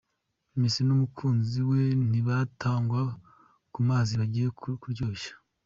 [0.59, 3.01] Messi n'umukunzi we ntibatangwa
[3.73, 4.47] ku mazi bagiye
[4.83, 5.33] kuryoshya.